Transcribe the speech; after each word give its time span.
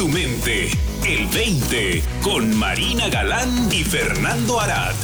tu 0.00 0.08
mente. 0.08 0.68
El 1.06 1.26
20 1.26 2.02
con 2.22 2.56
Marina 2.58 3.10
Galán 3.10 3.50
y 3.70 3.84
Fernando 3.84 4.58
Arad. 4.58 4.94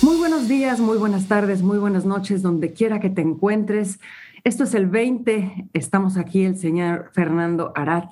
Muy 0.00 0.16
buenos 0.16 0.48
días, 0.48 0.80
muy 0.80 0.96
buenas 0.96 1.28
tardes, 1.28 1.60
muy 1.60 1.76
buenas 1.76 2.06
noches, 2.06 2.40
donde 2.40 2.72
quiera 2.72 2.98
que 2.98 3.10
te 3.10 3.20
encuentres. 3.20 4.00
Esto 4.42 4.64
es 4.64 4.72
el 4.72 4.86
20. 4.86 5.68
Estamos 5.74 6.16
aquí 6.16 6.46
el 6.46 6.56
señor 6.56 7.10
Fernando 7.12 7.74
Arad 7.76 8.04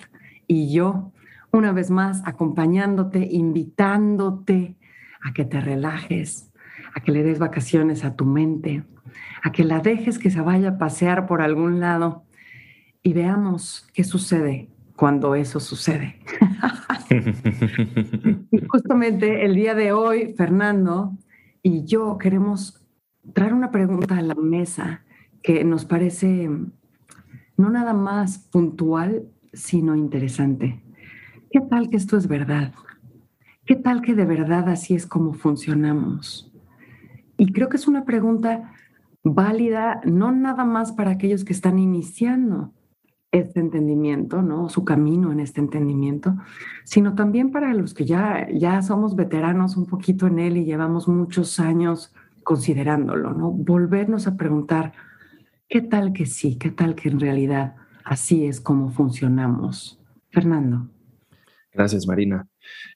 y 0.47 0.71
yo, 0.71 1.11
una 1.53 1.73
vez 1.73 1.91
más, 1.91 2.21
acompañándote, 2.27 3.27
invitándote 3.31 4.77
a 5.23 5.33
que 5.33 5.47
te 5.47 5.59
relajes, 5.63 6.53
a 6.95 7.01
que 7.01 7.13
le 7.13 7.23
des 7.23 7.39
vacaciones 7.39 8.05
a 8.05 8.15
tu 8.15 8.27
mente, 8.27 8.83
a 9.43 9.53
que 9.53 9.65
la 9.65 9.81
dejes 9.81 10.19
que 10.19 10.31
se 10.31 10.43
vaya 10.43 10.69
a 10.69 10.79
pasear 10.79 11.27
por 11.27 11.41
algún 11.41 11.81
lado 11.81 12.25
y 13.03 13.15
veamos 13.15 13.89
qué 13.95 14.05
sucede 14.05 14.69
cuando 14.97 15.35
eso 15.35 15.61
sucede. 15.61 16.21
justamente 18.69 19.45
el 19.45 19.55
día 19.55 19.75
de 19.75 19.93
hoy, 19.93 20.35
Fernando 20.37 21.17
y 21.63 21.85
yo 21.85 22.19
queremos 22.19 22.85
traer 23.33 23.55
una 23.55 23.71
pregunta 23.71 24.19
a 24.19 24.23
la 24.23 24.35
mesa 24.35 25.03
que 25.43 25.65
nos 25.65 25.85
parece 25.85 26.51
no 27.57 27.71
nada 27.71 27.93
más 27.93 28.39
puntual, 28.39 29.29
sino 29.53 29.97
interesante. 29.97 30.83
¿Qué 31.51 31.61
tal 31.61 31.89
que 31.89 31.97
esto 31.97 32.17
es 32.17 32.27
verdad? 32.27 32.73
¿Qué 33.65 33.77
tal 33.77 34.03
que 34.03 34.15
de 34.15 34.27
verdad 34.27 34.69
así 34.69 34.95
es 34.95 35.07
como 35.07 35.33
funcionamos? 35.33 36.53
Y 37.39 37.53
creo 37.53 37.69
que 37.69 37.77
es 37.77 37.89
una 37.89 38.05
pregunta 38.05 38.73
válida 39.23 40.01
no 40.05 40.33
nada 40.33 40.65
más 40.65 40.93
para 40.93 41.13
aquellos 41.13 41.45
que 41.45 41.53
están 41.53 41.79
iniciando, 41.79 42.73
este 43.35 43.59
entendimiento, 43.59 44.43
¿no? 44.43 44.69
Su 44.69 44.85
camino 44.85 45.33
en 45.33 45.41
este 45.41 45.61
entendimiento, 45.61 46.37
sino 46.85 47.15
también 47.15 47.51
para 47.51 47.75
los 47.75 47.93
que 47.93 48.05
ya, 48.05 48.49
ya 48.53 48.81
somos 48.81 49.17
veteranos 49.17 49.77
un 49.77 49.87
poquito 49.87 50.29
en 50.29 50.39
él 50.39 50.57
y 50.57 50.65
llevamos 50.65 51.09
muchos 51.09 51.59
años 51.59 52.15
considerándolo, 52.45 53.33
¿no? 53.33 53.51
Volvernos 53.51 54.29
a 54.29 54.37
preguntar, 54.37 54.93
¿qué 55.69 55.81
tal 55.81 56.13
que 56.13 56.27
sí? 56.27 56.57
¿Qué 56.59 56.71
tal 56.71 56.95
que 56.95 57.09
en 57.09 57.19
realidad 57.19 57.75
así 58.05 58.47
es 58.47 58.61
como 58.61 58.91
funcionamos? 58.91 59.99
Fernando. 60.31 60.89
Gracias, 61.73 62.07
Marina. 62.07 62.47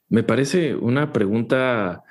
Me 0.07 0.23
parece 0.23 0.73
una 0.75 1.11
pregunta 1.11 2.03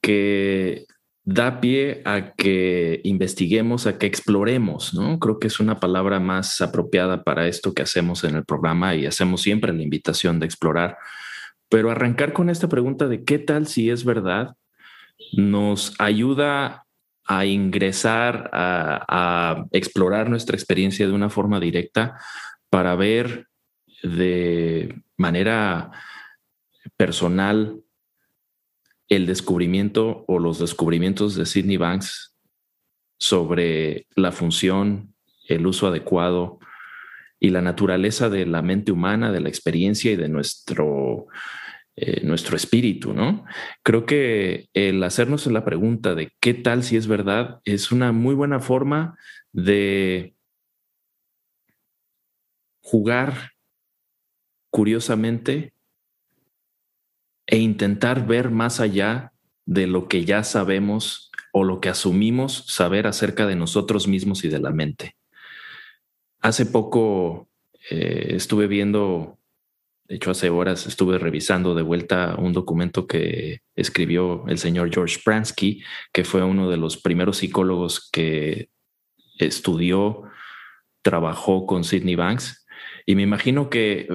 que 0.00 0.86
da 1.24 1.60
pie 1.60 2.02
a 2.04 2.34
que 2.34 3.00
investiguemos, 3.02 3.86
a 3.86 3.98
que 3.98 4.06
exploremos, 4.06 4.92
¿no? 4.92 5.18
Creo 5.18 5.38
que 5.38 5.46
es 5.46 5.58
una 5.58 5.80
palabra 5.80 6.20
más 6.20 6.60
apropiada 6.60 7.24
para 7.24 7.48
esto 7.48 7.72
que 7.72 7.82
hacemos 7.82 8.24
en 8.24 8.36
el 8.36 8.44
programa 8.44 8.94
y 8.94 9.06
hacemos 9.06 9.40
siempre 9.40 9.72
la 9.72 9.82
invitación 9.82 10.38
de 10.38 10.46
explorar. 10.46 10.98
Pero 11.70 11.90
arrancar 11.90 12.34
con 12.34 12.50
esta 12.50 12.68
pregunta 12.68 13.08
de 13.08 13.24
qué 13.24 13.38
tal 13.38 13.66
si 13.66 13.88
es 13.88 14.04
verdad 14.04 14.54
nos 15.32 15.94
ayuda 15.98 16.84
a 17.26 17.46
ingresar, 17.46 18.50
a, 18.52 19.04
a 19.08 19.66
explorar 19.72 20.28
nuestra 20.28 20.56
experiencia 20.56 21.06
de 21.06 21.12
una 21.14 21.30
forma 21.30 21.58
directa 21.58 22.18
para 22.68 22.94
ver 22.96 23.46
de 24.02 25.02
manera 25.16 25.90
personal 26.98 27.80
el 29.08 29.26
descubrimiento 29.26 30.24
o 30.26 30.38
los 30.38 30.58
descubrimientos 30.58 31.34
de 31.34 31.46
Sidney 31.46 31.76
Banks 31.76 32.36
sobre 33.18 34.06
la 34.16 34.32
función, 34.32 35.14
el 35.48 35.66
uso 35.66 35.86
adecuado 35.86 36.58
y 37.38 37.50
la 37.50 37.60
naturaleza 37.60 38.30
de 38.30 38.46
la 38.46 38.62
mente 38.62 38.92
humana, 38.92 39.30
de 39.30 39.40
la 39.40 39.48
experiencia 39.48 40.12
y 40.12 40.16
de 40.16 40.28
nuestro, 40.28 41.26
eh, 41.96 42.22
nuestro 42.24 42.56
espíritu, 42.56 43.12
¿no? 43.12 43.44
Creo 43.82 44.06
que 44.06 44.68
el 44.72 45.02
hacernos 45.02 45.46
la 45.46 45.64
pregunta 45.64 46.14
de 46.14 46.32
qué 46.40 46.54
tal 46.54 46.82
si 46.82 46.96
es 46.96 47.06
verdad 47.06 47.60
es 47.64 47.92
una 47.92 48.12
muy 48.12 48.34
buena 48.34 48.60
forma 48.60 49.18
de 49.52 50.34
jugar 52.80 53.50
curiosamente 54.70 55.73
e 57.46 57.58
intentar 57.58 58.26
ver 58.26 58.50
más 58.50 58.80
allá 58.80 59.32
de 59.66 59.86
lo 59.86 60.08
que 60.08 60.24
ya 60.24 60.44
sabemos 60.44 61.30
o 61.52 61.64
lo 61.64 61.80
que 61.80 61.88
asumimos 61.88 62.64
saber 62.66 63.06
acerca 63.06 63.46
de 63.46 63.56
nosotros 63.56 64.08
mismos 64.08 64.44
y 64.44 64.48
de 64.48 64.60
la 64.60 64.70
mente. 64.70 65.16
Hace 66.40 66.66
poco 66.66 67.48
eh, 67.90 68.34
estuve 68.34 68.66
viendo, 68.66 69.38
de 70.08 70.16
hecho 70.16 70.30
hace 70.30 70.50
horas 70.50 70.86
estuve 70.86 71.18
revisando 71.18 71.74
de 71.74 71.82
vuelta 71.82 72.36
un 72.38 72.52
documento 72.52 73.06
que 73.06 73.60
escribió 73.76 74.44
el 74.48 74.58
señor 74.58 74.92
George 74.92 75.20
Pransky, 75.24 75.82
que 76.12 76.24
fue 76.24 76.42
uno 76.42 76.70
de 76.70 76.76
los 76.76 77.00
primeros 77.00 77.38
psicólogos 77.38 78.10
que 78.10 78.68
estudió, 79.38 80.22
trabajó 81.02 81.66
con 81.66 81.84
Sidney 81.84 82.14
Banks. 82.14 82.66
Y 83.06 83.14
me 83.14 83.22
imagino 83.22 83.70
que 83.70 84.08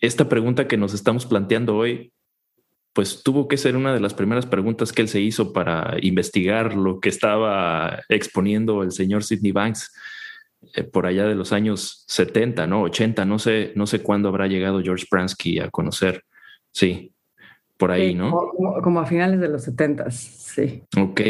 esta 0.00 0.28
pregunta 0.28 0.68
que 0.68 0.76
nos 0.76 0.94
estamos 0.94 1.26
planteando 1.26 1.76
hoy 1.76 2.12
pues 2.98 3.22
tuvo 3.22 3.46
que 3.46 3.56
ser 3.56 3.76
una 3.76 3.94
de 3.94 4.00
las 4.00 4.12
primeras 4.12 4.44
preguntas 4.44 4.92
que 4.92 5.02
él 5.02 5.06
se 5.06 5.20
hizo 5.20 5.52
para 5.52 5.98
investigar 6.02 6.74
lo 6.74 6.98
que 6.98 7.10
estaba 7.10 8.00
exponiendo 8.08 8.82
el 8.82 8.90
señor 8.90 9.22
Sidney 9.22 9.52
Banks 9.52 9.94
eh, 10.74 10.82
por 10.82 11.06
allá 11.06 11.28
de 11.28 11.36
los 11.36 11.52
años 11.52 12.02
70, 12.08 12.66
¿no? 12.66 12.82
80, 12.82 13.24
no 13.24 13.38
sé, 13.38 13.70
no 13.76 13.86
sé 13.86 14.02
cuándo 14.02 14.28
habrá 14.28 14.48
llegado 14.48 14.82
George 14.82 15.06
Pransky 15.08 15.60
a 15.60 15.70
conocer. 15.70 16.24
Sí, 16.72 17.12
por 17.76 17.92
ahí, 17.92 18.16
¿no? 18.16 18.32
Como, 18.82 18.98
a 18.98 19.06
finales 19.06 19.38
de 19.38 19.48
los 19.48 19.62
70, 19.62 20.10
sí. 20.10 20.82
Ok. 20.96 21.20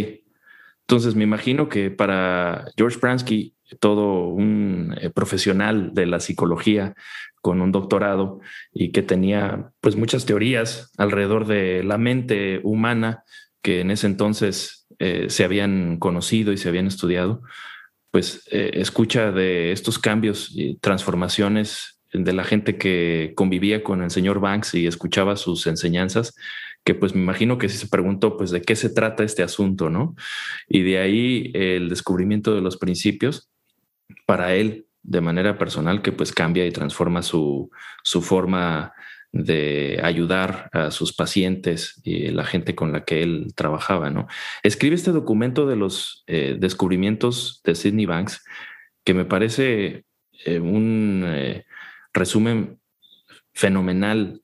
Entonces 0.87 1.15
me 1.17 1.25
imagino 1.25 1.69
que 1.69 1.91
para 1.91 2.65
George 2.79 2.99
Pransky, 2.99 3.55
todo 3.81 4.29
un 4.29 4.95
eh, 5.01 5.11
profesional 5.11 5.93
de 5.95 6.07
la 6.07 6.21
psicología, 6.21 6.95
con 7.41 7.61
un 7.61 7.73
doctorado 7.73 8.41
y 8.73 8.91
que 8.93 9.03
tenía 9.03 9.71
pues 9.81 9.97
muchas 9.97 10.27
teorías 10.27 10.93
alrededor 10.99 11.47
de 11.47 11.83
la 11.85 11.99
mente 11.99 12.61
humana 12.65 13.25
que 13.63 13.81
en 13.81 13.91
ese 13.91 14.07
entonces 14.07 14.87
eh, 14.99 15.27
se 15.29 15.45
habían 15.45 15.99
conocido 15.99 16.53
y 16.53 16.57
se 16.57 16.69
habían 16.69 16.87
estudiado, 16.87 17.43
pues 18.11 18.49
eh, 18.51 18.71
escucha 18.75 19.31
de 19.33 19.73
estos 19.73 19.99
cambios 19.99 20.51
y 20.55 20.77
transformaciones 20.79 22.01
de 22.13 22.33
la 22.33 22.45
gente 22.45 22.79
que 22.79 23.33
convivía 23.37 23.85
con 23.85 24.03
el 24.03 24.11
señor 24.11 24.41
Banks 24.41 24.75
y 24.75 24.87
escuchaba 24.87 25.37
sus 25.37 25.67
enseñanzas, 25.67 26.35
que 26.85 26.95
pues 26.95 27.15
me 27.15 27.21
imagino 27.21 27.59
que 27.59 27.69
si 27.69 27.77
se 27.77 27.89
preguntó 27.89 28.37
pues 28.37 28.51
de 28.51 28.63
qué 28.63 28.77
se 28.77 28.89
trata 28.89 29.25
este 29.25 29.43
asunto, 29.43 29.91
¿no? 29.91 30.15
Y 30.69 30.83
de 30.83 30.99
ahí 30.99 31.51
el 31.55 31.91
descubrimiento 31.91 32.55
de 32.55 32.63
los 32.63 32.79
principios 32.79 33.51
para 34.29 34.55
él 34.55 34.87
de 35.03 35.23
manera 35.23 35.57
personal 35.57 36.03
que 36.03 36.13
pues 36.13 36.33
cambia 36.33 36.67
y 36.67 36.71
transforma 36.71 37.23
su, 37.23 37.71
su 38.03 38.21
forma 38.21 38.93
de 39.33 40.01
ayudar 40.03 40.69
a 40.73 40.91
sus 40.91 41.15
pacientes 41.15 41.99
y 42.05 42.29
la 42.29 42.45
gente 42.45 42.75
con 42.75 42.93
la 42.93 43.07
que 43.07 43.23
él 43.23 43.55
trabajaba, 43.57 44.11
¿no? 44.11 44.27
Escribe 44.63 44.97
este 44.97 45.13
documento 45.13 45.67
de 45.67 45.77
los 45.77 46.25
eh, 46.27 46.59
descubrimientos 46.61 47.63
de 47.65 47.75
Sidney 47.75 48.05
Banks, 48.05 48.45
que 49.03 49.15
me 49.15 49.25
parece 49.25 50.05
eh, 50.45 50.61
un 50.61 51.25
eh, 51.27 51.65
resumen 52.13 52.79
fenomenal, 53.55 54.43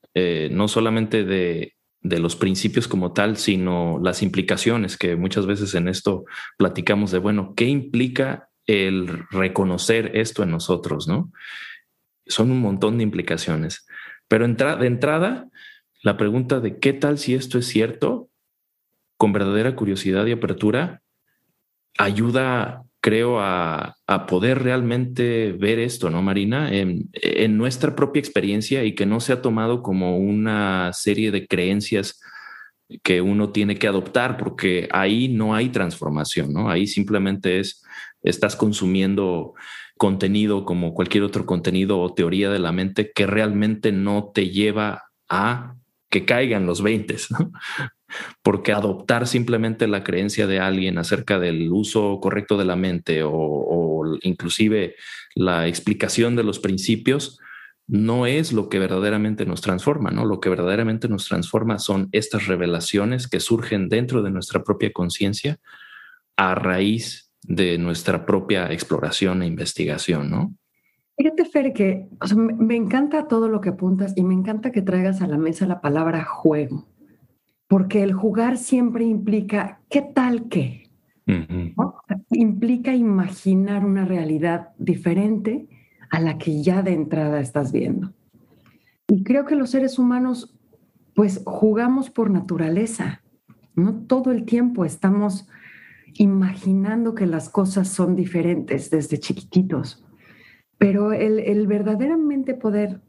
no 0.51 0.67
solamente 0.69 1.25
de, 1.25 1.75
de 2.01 2.19
los 2.19 2.35
principios 2.37 2.87
como 2.87 3.11
tal, 3.11 3.35
sino 3.35 3.99
las 4.01 4.23
implicaciones 4.23 4.97
que 4.97 5.15
muchas 5.15 5.45
veces 5.45 5.75
en 5.75 5.89
esto 5.89 6.23
platicamos 6.57 7.11
de, 7.11 7.19
bueno, 7.19 7.53
¿qué 7.55 7.65
implica 7.65 8.49
el 8.67 9.25
reconocer 9.29 10.11
esto 10.15 10.43
en 10.43 10.51
nosotros, 10.51 11.07
¿no? 11.07 11.31
Son 12.25 12.51
un 12.51 12.59
montón 12.59 12.97
de 12.97 13.03
implicaciones. 13.03 13.85
Pero 14.27 14.47
de 14.47 14.87
entrada, 14.87 15.49
la 16.01 16.17
pregunta 16.17 16.59
de 16.59 16.79
qué 16.79 16.93
tal 16.93 17.17
si 17.17 17.35
esto 17.35 17.57
es 17.59 17.67
cierto, 17.67 18.29
con 19.17 19.33
verdadera 19.33 19.75
curiosidad 19.75 20.25
y 20.25 20.31
apertura, 20.31 21.01
ayuda, 21.97 22.83
creo, 23.01 23.39
a, 23.39 23.95
poder 24.27 24.63
realmente 24.63 25.53
ver 25.53 25.79
esto, 25.79 26.09
¿no, 26.09 26.21
Marina? 26.21 26.73
En, 26.73 27.09
en, 27.13 27.57
nuestra 27.57 27.95
propia 27.95 28.19
experiencia 28.19 28.83
y 28.83 28.95
que 28.95 29.05
no 29.05 29.19
se 29.19 29.33
ha 29.33 29.41
tomado 29.41 29.83
como 29.83 30.17
una 30.17 30.91
serie 30.93 31.31
de 31.31 31.47
creencias 31.47 32.19
que 33.03 33.21
uno 33.21 33.51
tiene 33.51 33.77
que 33.77 33.87
adoptar, 33.87 34.37
porque 34.37 34.87
ahí 34.91 35.27
no 35.27 35.55
hay 35.55 35.69
transformación, 35.69 36.53
¿no? 36.53 36.69
Ahí 36.69 36.87
simplemente 36.87 37.59
es 37.59 37.83
estás 38.25 38.55
consumiendo 38.55 39.53
contenido 39.97 40.65
como 40.65 40.93
cualquier 40.93 41.23
otro 41.23 41.45
contenido 41.45 41.99
o 41.99 42.13
teoría 42.13 42.49
de 42.49 42.59
la 42.59 42.71
mente 42.71 43.11
que 43.13 43.25
realmente 43.25 43.91
no 43.91 44.31
te 44.33 44.49
lleva 44.49 45.03
a 45.29 45.75
que 46.09 46.25
caigan 46.25 46.65
los 46.65 46.81
20, 46.81 47.15
¿no? 47.31 47.51
Porque 48.41 48.71
adoptar 48.71 49.27
simplemente 49.27 49.87
la 49.87 50.03
creencia 50.03 50.47
de 50.47 50.59
alguien 50.59 50.97
acerca 50.97 51.39
del 51.39 51.71
uso 51.71 52.19
correcto 52.21 52.57
de 52.57 52.65
la 52.65 52.75
mente 52.75 53.21
o, 53.25 54.17
inclusive 54.21 54.95
la 55.33 55.67
explicación 55.67 56.35
de 56.35 56.43
los 56.43 56.59
principios, 56.59 57.39
no 57.87 58.27
es 58.27 58.53
lo 58.53 58.69
que 58.69 58.79
verdaderamente 58.79 59.45
nos 59.45 59.61
transforma, 59.61 60.11
¿no? 60.11 60.25
Lo 60.25 60.39
que 60.39 60.49
verdaderamente 60.49 61.09
nos 61.09 61.27
transforma 61.27 61.79
son 61.79 62.07
estas 62.11 62.47
revelaciones 62.47 63.27
que 63.27 63.39
surgen 63.39 63.89
dentro 63.89 64.21
de 64.21 64.31
nuestra 64.31 64.63
propia 64.63 64.93
conciencia 64.93 65.57
a 66.37 66.55
raíz 66.55 67.24
de 67.47 67.77
nuestra 67.77 68.25
propia 68.25 68.71
exploración 68.71 69.41
e 69.41 69.47
investigación, 69.47 70.29
¿no? 70.29 70.53
Fíjate, 71.17 71.45
Fer, 71.45 71.71
que 71.73 72.07
me, 72.35 72.75
encanta 72.75 73.27
todo 73.27 73.47
lo 73.47 73.61
que 73.61 73.69
apuntas 73.69 74.13
y 74.17 74.23
me 74.23 74.33
encanta 74.33 74.71
que 74.71 74.81
traigas 74.81 75.21
a 75.21 75.27
la 75.27 75.37
mesa 75.37 75.65
la 75.65 75.79
palabra 75.79 76.25
juego, 76.25 76.87
porque 77.67 78.03
el 78.03 78.13
jugar 78.13 78.57
siempre 78.57 79.05
implica 79.05 79.79
qué 79.89 80.01
tal 80.01 80.49
qué. 80.49 80.89
Implica 82.31 82.93
imaginar 82.93 83.85
una 83.85 84.05
realidad 84.05 84.69
diferente 84.77 85.67
a 86.09 86.19
la 86.19 86.37
que 86.37 86.61
ya 86.61 86.83
de 86.83 86.93
entrada 86.93 87.39
estás 87.39 87.71
viendo. 87.71 88.13
Y 89.07 89.23
creo 89.23 89.45
que 89.45 89.55
los 89.55 89.69
seres 89.69 89.97
humanos, 89.97 90.53
pues 91.13 91.41
jugamos 91.45 92.09
por 92.09 92.29
naturaleza, 92.29 93.23
no 93.73 93.93
todo 94.05 94.31
el 94.31 94.43
tiempo 94.45 94.85
estamos 94.85 95.47
imaginando 96.17 97.13
que 97.15 97.25
las 97.25 97.49
cosas 97.49 97.87
son 97.89 98.15
diferentes 98.15 98.89
desde 98.89 99.19
chiquititos. 99.19 100.03
Pero 100.77 101.13
el, 101.13 101.67
verdaderamente 101.67 102.53
poder 102.53 103.01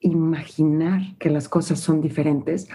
imaginar 0.00 1.16
que 1.18 1.30
las 1.30 1.48
cosas 1.48 1.80
son 1.80 2.00
diferentes, 2.00 2.68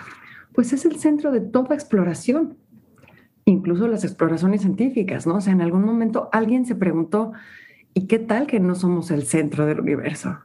pues 0.54 0.74
es 0.74 0.86
el 0.86 0.98
centro 0.98 1.32
de 1.32 1.42
toda 1.42 1.76
exploración, 1.76 2.58
incluso 3.46 3.88
las 3.88 4.04
exploraciones 4.04 4.62
científicas, 4.62 5.26
¿no? 5.26 5.36
O 5.36 5.42
sea, 5.42 5.54
en 5.54 5.62
algún 5.62 5.84
momento 5.84 6.30
alguien 6.32 6.66
se 6.66 6.76
preguntó, 6.76 7.34
¿y 7.94 8.08
qué 8.08 8.20
tal 8.20 8.48
que 8.48 8.60
no 8.60 8.76
somos 8.76 9.12
el 9.12 9.24
centro 9.24 9.66
del 9.66 9.80
universo? 9.80 10.38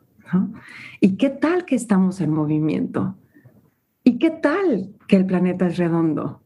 ¿Y 1.01 1.17
qué 1.17 1.29
tal 1.29 1.65
que 1.65 1.75
estamos 1.75 2.21
en 2.21 2.31
movimiento? 2.31 3.17
¿Y 4.05 4.19
qué 4.19 4.31
tal 4.31 4.95
que 5.09 5.17
el 5.17 5.27
planeta 5.27 5.67
es 5.67 5.77
redondo? 5.77 6.41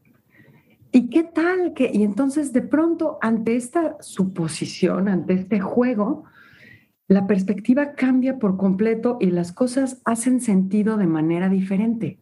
¿Y 0.95 1.09
qué 1.09 1.23
tal 1.23 1.73
que... 1.73 1.91
Y 1.93 2.03
entonces 2.03 2.53
de 2.53 2.61
pronto 2.61 3.17
ante 3.19 3.57
esta 3.57 3.97
suposición, 3.99 5.09
ante 5.09 5.33
este 5.33 5.59
juego, 5.59 6.23
la 7.09 7.27
perspectiva 7.27 7.95
cambia 7.95 8.39
por 8.39 8.55
completo 8.55 9.17
y 9.19 9.25
las 9.25 9.51
cosas 9.51 10.01
hacen 10.05 10.39
sentido 10.39 10.95
de 10.95 11.05
manera 11.05 11.49
diferente. 11.49 12.17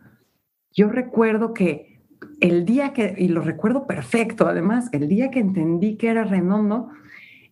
Yo 0.72 0.90
recuerdo 0.90 1.54
que 1.54 2.02
el 2.40 2.66
día 2.66 2.94
que, 2.94 3.14
y 3.16 3.28
lo 3.28 3.42
recuerdo 3.42 3.86
perfecto 3.86 4.48
además, 4.48 4.90
el 4.92 5.08
día 5.08 5.30
que 5.30 5.38
entendí 5.38 5.96
que 5.96 6.08
era 6.08 6.24
redondo, 6.24 6.90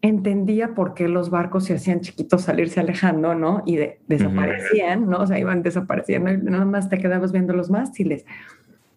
entendía 0.01 0.74
por 0.74 0.95
qué 0.95 1.07
los 1.07 1.29
barcos 1.29 1.65
se 1.65 1.75
hacían 1.75 2.01
chiquitos 2.01 2.41
salirse 2.41 2.79
alejando, 2.79 3.35
¿no? 3.35 3.62
Y 3.67 3.77
desaparecían, 4.07 5.07
¿no? 5.07 5.19
O 5.19 5.27
sea, 5.27 5.38
iban 5.38 5.62
desapareciendo 5.62 6.31
y 6.31 6.38
nada 6.38 6.65
más 6.65 6.89
te 6.89 6.97
quedabas 6.97 7.31
viendo 7.31 7.53
los 7.53 7.69
mástiles. 7.69 8.25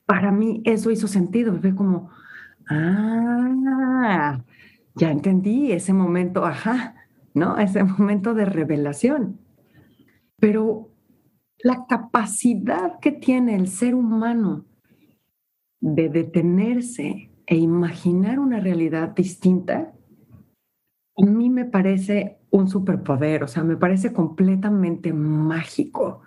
Para 0.07 0.31
mí 0.33 0.61
eso 0.65 0.91
hizo 0.91 1.09
sentido, 1.09 1.59
fue 1.61 1.75
como, 1.75 2.11
ah, 2.69 4.45
ya 4.95 5.11
entendí 5.11 5.73
ese 5.73 5.93
momento, 5.93 6.45
ajá, 6.45 6.95
¿no? 7.33 7.59
Ese 7.59 7.83
momento 7.85 8.35
de 8.35 8.45
revelación. 8.45 9.41
Pero 10.39 10.91
la 11.59 11.87
capacidad 11.89 12.99
que 13.01 13.13
tiene 13.13 13.57
el 13.57 13.69
ser 13.69 13.95
humano 13.95 14.67
de 15.81 16.09
detenerse 16.11 17.31
e 17.47 17.57
imaginar 17.57 18.39
una 18.39 18.61
realidad 18.61 19.15
distinta, 19.15 19.93
a 21.17 21.25
mí 21.25 21.49
me 21.49 21.65
parece 21.65 22.39
un 22.51 22.69
superpoder, 22.69 23.45
o 23.45 23.49
sea, 23.49 23.65
me 23.65 23.77
parece 23.77 24.13
completamente 24.13 25.13
mágico, 25.13 26.23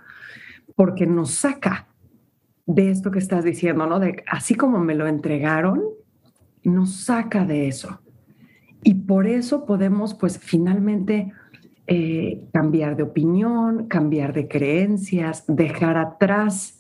porque 0.76 1.06
nos 1.06 1.32
saca 1.32 1.87
de 2.68 2.92
esto 2.92 3.10
que 3.12 3.20
estás 3.20 3.44
diciendo, 3.44 3.88
¿no? 3.88 4.00
De 4.00 4.24
así 4.28 4.54
como 4.54 4.80
me 4.80 4.94
lo 4.94 5.08
entregaron, 5.08 5.82
nos 6.64 7.06
saca 7.06 7.46
de 7.46 7.68
eso. 7.68 8.02
Y 8.84 8.94
por 8.94 9.26
eso 9.26 9.66
podemos, 9.66 10.14
pues, 10.14 10.38
finalmente 10.38 11.34
eh, 11.88 12.44
cambiar 12.54 12.98
de 12.98 13.04
opinión, 13.04 13.88
cambiar 13.88 14.34
de 14.34 14.48
creencias, 14.48 15.46
dejar 15.48 15.98
atrás 15.98 16.78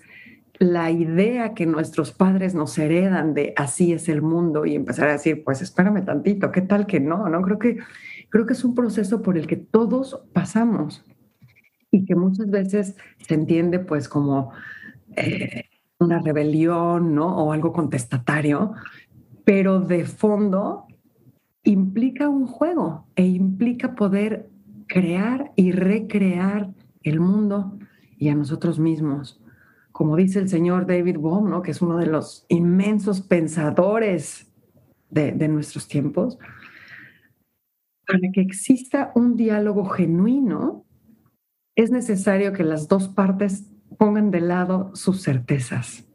la 0.59 0.91
idea 0.91 1.53
que 1.53 1.65
nuestros 1.65 2.11
padres 2.11 2.53
nos 2.55 2.77
heredan 2.77 3.33
de 3.33 3.53
así 3.55 3.93
es 3.93 4.09
el 4.09 4.21
mundo 4.21 4.65
y 4.65 4.75
empezar 4.75 5.07
a 5.07 5.13
decir, 5.13 5.43
pues 5.43 5.61
espérame 5.61 6.03
tantito, 6.03 6.51
¿qué 6.51 6.61
tal 6.61 6.87
que 6.87 6.99
no? 6.99 7.29
¿No? 7.29 7.41
Creo 7.43 7.59
que, 7.59 7.77
creo 8.29 8.45
que 8.45 8.53
es 8.53 8.65
un 8.65 8.75
proceso 8.75 9.21
por 9.21 9.37
el 9.37 9.47
que 9.47 9.55
todos 9.55 10.23
pasamos 10.33 11.05
y 11.91 12.05
que 12.05 12.15
muchas 12.15 12.49
veces 12.49 12.97
se 13.19 13.33
entiende 13.35 13.79
pues 13.79 14.09
como 14.09 14.51
eh, 15.15 15.65
una 15.99 16.19
rebelión, 16.19 17.15
¿no? 17.15 17.37
O 17.37 17.51
algo 17.51 17.73
contestatario, 17.73 18.73
pero 19.43 19.79
de 19.79 20.05
fondo 20.05 20.85
implica 21.63 22.29
un 22.29 22.47
juego 22.47 23.07
e 23.15 23.25
implica 23.25 23.95
poder 23.95 24.49
crear 24.87 25.51
y 25.55 25.71
recrear 25.71 26.73
el 27.03 27.19
mundo 27.19 27.77
y 28.17 28.29
a 28.29 28.35
nosotros 28.35 28.79
mismos. 28.79 29.41
Como 29.91 30.15
dice 30.15 30.39
el 30.39 30.49
señor 30.49 30.85
David 30.85 31.17
Bohm, 31.17 31.49
¿no? 31.49 31.61
que 31.61 31.71
es 31.71 31.81
uno 31.81 31.97
de 31.97 32.05
los 32.05 32.45
inmensos 32.49 33.21
pensadores 33.21 34.47
de, 35.09 35.31
de 35.31 35.47
nuestros 35.47 35.87
tiempos, 35.87 36.37
para 38.05 38.31
que 38.31 38.41
exista 38.41 39.11
un 39.15 39.35
diálogo 39.35 39.85
genuino, 39.85 40.85
es 41.75 41.91
necesario 41.91 42.53
que 42.53 42.63
las 42.63 42.87
dos 42.87 43.09
partes 43.09 43.69
pongan 43.97 44.31
de 44.31 44.41
lado 44.41 44.91
sus 44.95 45.21
certezas 45.21 46.07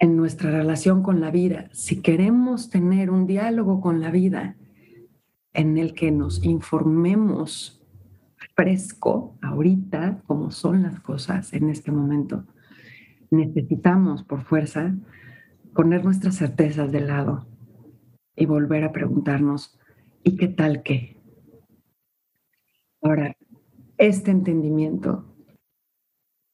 en 0.00 0.16
nuestra 0.16 0.50
relación 0.50 1.02
con 1.02 1.20
la 1.20 1.30
vida, 1.30 1.68
si 1.72 2.02
queremos 2.02 2.70
tener 2.70 3.10
un 3.10 3.26
diálogo 3.26 3.80
con 3.80 4.00
la 4.00 4.10
vida 4.10 4.56
en 5.52 5.78
el 5.78 5.94
que 5.94 6.10
nos 6.10 6.44
informemos 6.44 7.82
fresco 8.54 9.36
ahorita 9.42 10.22
cómo 10.26 10.50
son 10.50 10.82
las 10.82 11.00
cosas 11.00 11.52
en 11.52 11.68
este 11.68 11.92
momento, 11.92 12.44
necesitamos 13.30 14.22
por 14.22 14.42
fuerza 14.42 14.94
poner 15.74 16.04
nuestras 16.04 16.36
certezas 16.36 16.90
de 16.90 17.00
lado 17.00 17.46
y 18.34 18.46
volver 18.46 18.84
a 18.84 18.92
preguntarnos, 18.92 19.78
¿y 20.22 20.36
qué 20.36 20.48
tal 20.48 20.82
qué? 20.82 21.16
Ahora, 23.02 23.36
este 23.98 24.30
entendimiento, 24.30 25.35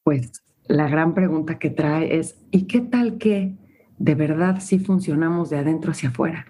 pues 0.04 0.42
la 0.66 0.88
gran 0.88 1.14
pregunta 1.14 1.58
que 1.58 1.70
trae 1.70 2.18
es, 2.18 2.38
¿y 2.50 2.64
qué 2.64 2.80
tal 2.80 3.18
que 3.18 3.56
de 3.98 4.14
verdad 4.14 4.58
sí 4.60 4.78
funcionamos 4.78 5.50
de 5.50 5.58
adentro 5.58 5.92
hacia 5.92 6.10
afuera? 6.10 6.46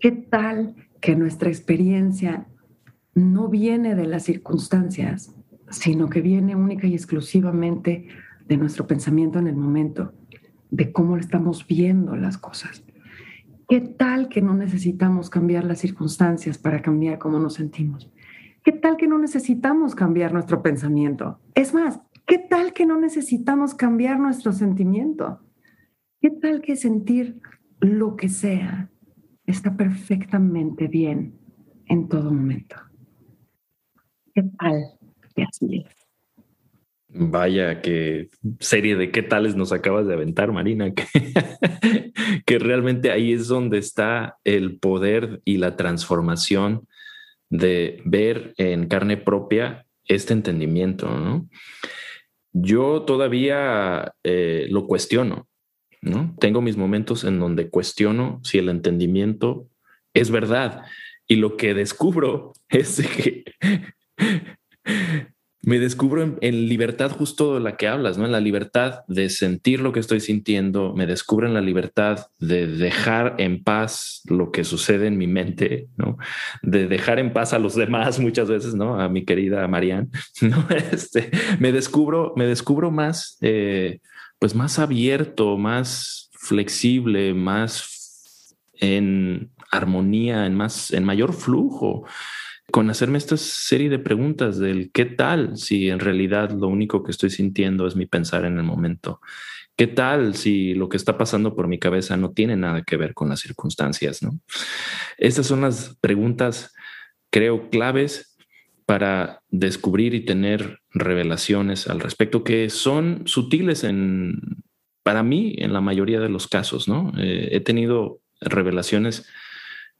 ¿Qué 0.00 0.12
tal 0.12 0.74
que 1.00 1.16
nuestra 1.16 1.48
experiencia 1.48 2.46
no 3.14 3.48
viene 3.48 3.94
de 3.94 4.06
las 4.06 4.24
circunstancias, 4.24 5.34
sino 5.70 6.08
que 6.08 6.20
viene 6.20 6.56
única 6.56 6.86
y 6.86 6.94
exclusivamente 6.94 8.08
de 8.46 8.56
nuestro 8.56 8.86
pensamiento 8.86 9.38
en 9.38 9.48
el 9.48 9.56
momento, 9.56 10.12
de 10.70 10.92
cómo 10.92 11.16
estamos 11.16 11.66
viendo 11.66 12.16
las 12.16 12.38
cosas? 12.38 12.84
¿Qué 13.68 13.80
tal 13.80 14.28
que 14.28 14.40
no 14.40 14.54
necesitamos 14.54 15.28
cambiar 15.28 15.64
las 15.64 15.80
circunstancias 15.80 16.56
para 16.56 16.80
cambiar 16.80 17.18
cómo 17.18 17.38
nos 17.38 17.54
sentimos? 17.54 18.10
¿Qué 18.64 18.72
tal 18.72 18.96
que 18.96 19.06
no 19.06 19.18
necesitamos 19.18 19.94
cambiar 19.94 20.32
nuestro 20.32 20.62
pensamiento? 20.62 21.38
Es 21.54 21.74
más, 21.74 22.00
¿Qué 22.28 22.36
tal 22.38 22.74
que 22.74 22.84
no 22.84 23.00
necesitamos 23.00 23.74
cambiar 23.74 24.20
nuestro 24.20 24.52
sentimiento? 24.52 25.40
¿Qué 26.20 26.28
tal 26.28 26.60
que 26.60 26.76
sentir 26.76 27.40
lo 27.80 28.16
que 28.16 28.28
sea 28.28 28.90
está 29.46 29.78
perfectamente 29.78 30.88
bien 30.88 31.38
en 31.86 32.06
todo 32.06 32.30
momento? 32.30 32.76
¿Qué 34.34 34.42
tal 34.58 34.74
que 35.34 35.42
así 35.42 35.86
es? 35.86 35.94
Vaya, 37.08 37.80
qué 37.80 38.28
serie 38.60 38.96
de 38.96 39.10
qué 39.10 39.22
tales 39.22 39.56
nos 39.56 39.72
acabas 39.72 40.06
de 40.06 40.12
aventar, 40.12 40.52
Marina, 40.52 40.92
que, 40.92 41.04
que 42.44 42.58
realmente 42.58 43.10
ahí 43.10 43.32
es 43.32 43.48
donde 43.48 43.78
está 43.78 44.36
el 44.44 44.78
poder 44.78 45.40
y 45.46 45.56
la 45.56 45.76
transformación 45.76 46.86
de 47.48 48.02
ver 48.04 48.52
en 48.58 48.86
carne 48.86 49.16
propia 49.16 49.86
este 50.04 50.34
entendimiento, 50.34 51.08
¿no? 51.08 51.48
Yo 52.52 53.02
todavía 53.02 54.14
eh, 54.24 54.66
lo 54.70 54.86
cuestiono, 54.86 55.48
¿no? 56.00 56.34
Tengo 56.40 56.60
mis 56.60 56.76
momentos 56.76 57.24
en 57.24 57.38
donde 57.38 57.70
cuestiono 57.70 58.40
si 58.42 58.58
el 58.58 58.68
entendimiento 58.68 59.68
es 60.14 60.30
verdad 60.30 60.82
y 61.26 61.36
lo 61.36 61.56
que 61.56 61.74
descubro 61.74 62.52
es 62.68 63.06
que 63.06 63.44
me 65.68 65.78
descubro 65.78 66.38
en, 66.40 66.66
libertad 66.66 67.10
justo 67.10 67.52
de 67.52 67.60
la 67.60 67.76
que 67.76 67.88
hablas, 67.88 68.16
¿no? 68.16 68.24
En 68.24 68.32
la 68.32 68.40
libertad 68.40 69.00
de 69.06 69.28
sentir 69.28 69.80
lo 69.80 69.92
que 69.92 70.00
estoy 70.00 70.18
sintiendo, 70.20 70.94
me 70.94 71.04
descubro 71.04 71.46
en 71.46 71.52
la 71.52 71.60
libertad 71.60 72.28
de 72.38 72.66
dejar 72.66 73.34
en 73.36 73.62
paz 73.62 74.22
lo 74.24 74.50
que 74.50 74.64
sucede 74.64 75.08
en 75.08 75.18
mi 75.18 75.26
mente, 75.26 75.88
¿no? 75.98 76.16
De 76.62 76.88
dejar 76.88 77.18
en 77.18 77.34
paz 77.34 77.52
a 77.52 77.58
los 77.58 77.74
demás 77.74 78.18
muchas 78.18 78.48
veces, 78.48 78.74
¿no? 78.74 78.98
A 78.98 79.10
mi 79.10 79.26
querida 79.26 79.68
Marianne, 79.68 80.08
¿no? 80.40 80.66
Este, 80.90 81.30
me 81.58 81.70
descubro, 81.70 82.32
me 82.34 82.46
descubro 82.46 82.90
más, 82.90 83.36
eh, 83.42 84.00
pues 84.38 84.54
más 84.54 84.78
abierto, 84.78 85.58
más 85.58 86.30
flexible, 86.32 87.34
más 87.34 88.56
en 88.72 89.50
armonía, 89.70 90.46
en 90.46 90.54
más, 90.54 90.92
en 90.92 91.04
mayor 91.04 91.34
flujo 91.34 92.06
con 92.70 92.90
hacerme 92.90 93.18
esta 93.18 93.36
serie 93.36 93.88
de 93.88 93.98
preguntas 93.98 94.58
del 94.58 94.90
qué 94.92 95.06
tal 95.06 95.56
si 95.56 95.88
en 95.88 96.00
realidad 96.00 96.50
lo 96.50 96.68
único 96.68 97.02
que 97.02 97.10
estoy 97.10 97.30
sintiendo 97.30 97.86
es 97.86 97.96
mi 97.96 98.06
pensar 98.06 98.44
en 98.44 98.58
el 98.58 98.64
momento. 98.64 99.20
¿Qué 99.76 99.86
tal 99.86 100.34
si 100.34 100.74
lo 100.74 100.88
que 100.88 100.96
está 100.96 101.16
pasando 101.16 101.54
por 101.54 101.68
mi 101.68 101.78
cabeza 101.78 102.16
no 102.16 102.32
tiene 102.32 102.56
nada 102.56 102.82
que 102.82 102.96
ver 102.96 103.14
con 103.14 103.28
las 103.28 103.40
circunstancias? 103.40 104.22
¿no? 104.22 104.38
Estas 105.16 105.46
son 105.46 105.60
las 105.62 105.96
preguntas, 106.00 106.74
creo, 107.30 107.70
claves 107.70 108.36
para 108.86 109.42
descubrir 109.50 110.14
y 110.14 110.24
tener 110.24 110.80
revelaciones 110.90 111.86
al 111.88 112.00
respecto 112.00 112.42
que 112.42 112.70
son 112.70 113.22
sutiles 113.26 113.84
en, 113.84 114.40
para 115.02 115.22
mí, 115.22 115.54
en 115.58 115.72
la 115.72 115.80
mayoría 115.80 116.20
de 116.20 116.28
los 116.28 116.48
casos. 116.48 116.88
¿no? 116.88 117.12
Eh, 117.16 117.50
he 117.52 117.60
tenido 117.60 118.20
revelaciones 118.40 119.26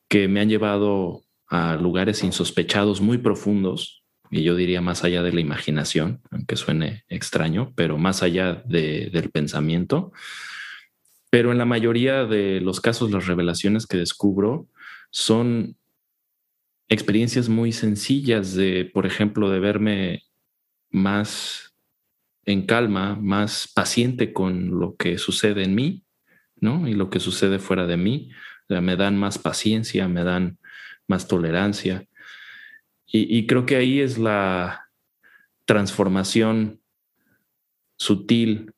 que 0.09 0.27
me 0.27 0.41
han 0.41 0.49
llevado 0.49 1.23
a 1.49 1.77
lugares 1.77 2.23
insospechados 2.23 3.01
muy 3.01 3.19
profundos, 3.19 4.05
y 4.31 4.43
yo 4.43 4.55
diría 4.55 4.81
más 4.81 5.05
allá 5.05 5.23
de 5.23 5.33
la 5.33 5.41
imaginación, 5.41 6.21
aunque 6.31 6.57
suene 6.57 7.05
extraño, 7.09 7.73
pero 7.75 7.97
más 7.97 8.23
allá 8.23 8.63
del 8.67 9.31
pensamiento. 9.33 10.13
Pero 11.31 11.51
en 11.53 11.59
la 11.59 11.65
mayoría 11.65 12.25
de 12.25 12.61
los 12.61 12.81
casos, 12.81 13.11
las 13.11 13.27
revelaciones 13.27 13.87
que 13.87 13.97
descubro 13.97 14.69
son 15.11 15.77
experiencias 16.89 17.49
muy 17.49 17.73
sencillas 17.73 18.55
de, 18.55 18.91
por 18.93 19.07
ejemplo, 19.07 19.51
de 19.51 19.61
verme 19.61 20.23
más 20.91 21.75
en 22.45 22.65
calma, 22.65 23.17
más 23.21 23.71
paciente 23.75 24.33
con 24.33 24.79
lo 24.79 24.97
que 24.97 25.19
sucede 25.19 25.65
en 25.65 25.75
mí, 25.75 26.05
¿no? 26.57 26.89
Y 26.89 26.95
lo 26.95 27.11
que 27.11 27.21
sucede 27.21 27.59
fuera 27.59 27.87
de 27.87 27.97
mí. 27.97 28.31
me 28.69 28.97
dan 28.97 29.19
más 29.19 29.39
paciencia, 29.39 30.09
me 30.09 30.25
dan 30.25 30.59
más 31.09 31.27
tolerancia. 31.27 32.07
Y, 33.11 33.47
creo 33.47 33.65
que 33.65 33.77
ahí 33.77 34.01
es 34.01 34.19
la 34.19 34.91
transformación 35.65 36.81
sutil 37.99 38.73